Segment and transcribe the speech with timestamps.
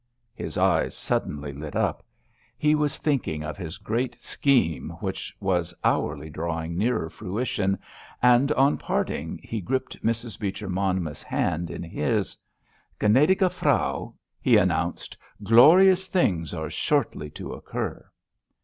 [0.33, 2.03] His eyes suddenly lit up.
[2.57, 7.77] He was thinking of his great scheme, which was hourly drawing nearer fruition,
[8.19, 10.39] and, on parting, he gripped Mrs.
[10.39, 12.35] Beecher Monmouth's hand in his.
[12.99, 18.03] "Gnädige Frau," he announced, "glorious things are shortly to occur!"